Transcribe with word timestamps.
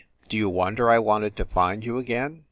"Do 0.29 0.35
you 0.35 0.49
wonder 0.49 0.89
I 0.89 0.97
wanted 0.97 1.35
to 1.35 1.45
find 1.45 1.83
you 1.85 1.99
again?" 1.99 2.39